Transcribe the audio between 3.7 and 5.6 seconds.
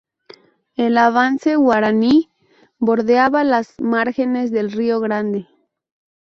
márgenes del río Grande.